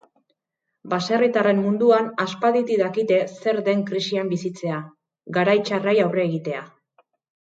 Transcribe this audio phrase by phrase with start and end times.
[0.93, 4.79] Baserritarren munduan aspalditik dakite zer den krisian bizitzea,
[5.39, 6.65] garai txarrei aurre egitea.